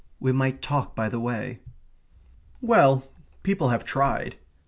[0.19, 1.59] we might talk by the way.
[2.59, 3.03] Well,
[3.43, 4.35] people have tried.